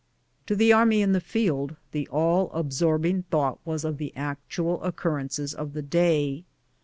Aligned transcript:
To 0.47 0.55
the 0.55 0.73
army 0.73 1.03
in 1.03 1.11
the 1.11 1.21
field, 1.21 1.75
the 1.91 2.07
all 2.07 2.49
absorbing 2.53 3.21
thought 3.29 3.59
was 3.65 3.83
of 3.85 3.99
the 3.99 4.11
actual 4.15 4.81
occurrences 4.83 5.53
of 5.53 5.73
the 5.73 5.83
day. 5.83 6.43